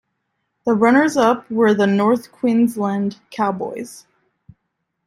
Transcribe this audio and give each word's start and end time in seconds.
The 0.65 0.73
runners 0.73 1.15
up 1.15 1.47
were 1.51 1.75
the 1.75 1.85
North 1.85 2.31
Queensland 2.31 3.19
Cowboys. 3.29 4.07